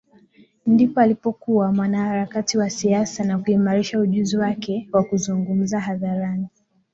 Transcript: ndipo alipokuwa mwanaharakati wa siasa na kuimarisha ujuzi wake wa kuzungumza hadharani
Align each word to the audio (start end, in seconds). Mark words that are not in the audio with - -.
ndipo 0.67 0.99
alipokuwa 0.99 1.71
mwanaharakati 1.73 2.57
wa 2.57 2.69
siasa 2.69 3.23
na 3.23 3.39
kuimarisha 3.39 3.99
ujuzi 3.99 4.37
wake 4.37 4.89
wa 4.93 5.03
kuzungumza 5.03 5.79
hadharani 5.79 6.47